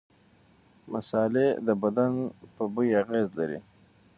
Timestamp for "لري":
3.39-3.59